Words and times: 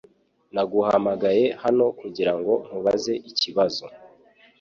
Naguhamagaye 0.53 1.45
hano 1.63 1.83
kugirango 1.99 2.53
nkubaze 2.65 3.13
ikibazo. 3.29 3.83